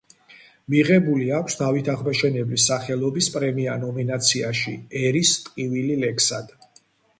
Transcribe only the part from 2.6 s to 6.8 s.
სახელობის პრემია ნომინაციაში „ერის ტკივილი ლექსად“.